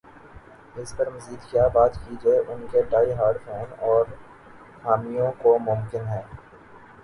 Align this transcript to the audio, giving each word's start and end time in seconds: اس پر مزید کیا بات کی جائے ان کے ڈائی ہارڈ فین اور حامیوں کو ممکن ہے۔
اس 0.75 0.95
پر 0.97 1.09
مزید 1.09 1.43
کیا 1.51 1.67
بات 1.67 1.93
کی 1.97 2.15
جائے 2.23 2.39
ان 2.47 2.65
کے 2.71 2.81
ڈائی 2.89 3.13
ہارڈ 3.13 3.37
فین 3.45 3.73
اور 3.79 4.05
حامیوں 4.85 5.31
کو 5.41 5.57
ممکن 5.59 6.07
ہے۔ 6.07 6.21